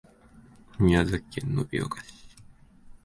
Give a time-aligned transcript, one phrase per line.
[0.79, 2.11] 宮崎県延岡市